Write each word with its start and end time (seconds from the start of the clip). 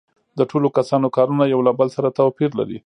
د 0.37 0.39
ټولو 0.49 0.67
کسانو 0.77 1.07
کارونه 1.17 1.43
یو 1.45 1.59
له 1.67 1.71
بل 1.79 1.87
سره 1.95 2.15
توپیر 2.19 2.49
لري 2.59 2.77